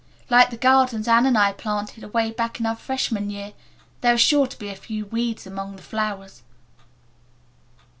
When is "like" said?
0.31-0.49